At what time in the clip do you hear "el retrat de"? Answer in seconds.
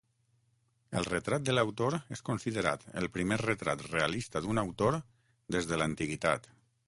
1.01-1.53